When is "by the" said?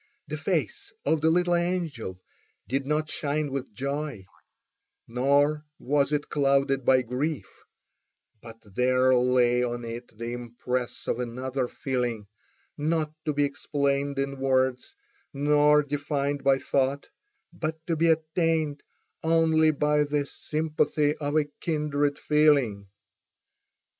19.69-20.25